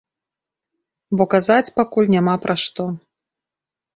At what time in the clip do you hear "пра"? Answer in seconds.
2.45-2.57